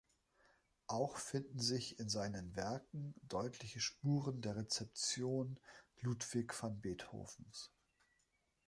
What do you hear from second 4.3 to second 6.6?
der Rezeption Ludwig